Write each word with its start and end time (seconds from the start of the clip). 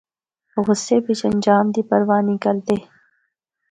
غصے 0.63 0.97
بچ 1.05 1.21
انجام 1.29 1.65
دی 1.73 1.81
پرواہ 1.89 2.21
نیں 2.27 2.41
کردے۔ 2.43 2.77